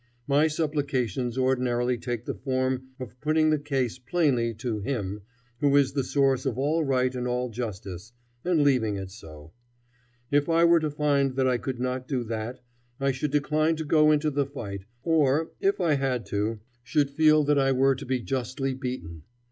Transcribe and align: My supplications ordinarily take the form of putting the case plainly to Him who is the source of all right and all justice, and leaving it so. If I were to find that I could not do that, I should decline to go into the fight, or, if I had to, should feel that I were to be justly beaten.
My 0.25 0.47
supplications 0.47 1.37
ordinarily 1.37 1.95
take 1.95 2.25
the 2.25 2.33
form 2.33 2.87
of 2.99 3.21
putting 3.21 3.51
the 3.51 3.59
case 3.59 3.99
plainly 3.99 4.51
to 4.55 4.79
Him 4.79 5.21
who 5.59 5.75
is 5.77 5.93
the 5.93 6.03
source 6.03 6.43
of 6.43 6.57
all 6.57 6.83
right 6.83 7.13
and 7.13 7.27
all 7.27 7.49
justice, 7.51 8.11
and 8.43 8.63
leaving 8.63 8.95
it 8.95 9.11
so. 9.11 9.53
If 10.31 10.49
I 10.49 10.63
were 10.65 10.79
to 10.79 10.89
find 10.89 11.35
that 11.35 11.45
I 11.45 11.59
could 11.59 11.79
not 11.79 12.07
do 12.07 12.23
that, 12.23 12.63
I 12.99 13.11
should 13.11 13.29
decline 13.29 13.75
to 13.75 13.85
go 13.85 14.09
into 14.11 14.31
the 14.31 14.47
fight, 14.47 14.85
or, 15.03 15.51
if 15.59 15.79
I 15.79 15.93
had 15.93 16.25
to, 16.33 16.61
should 16.83 17.11
feel 17.11 17.43
that 17.43 17.59
I 17.59 17.71
were 17.71 17.93
to 17.93 18.05
be 18.07 18.21
justly 18.21 18.73
beaten. 18.73 19.21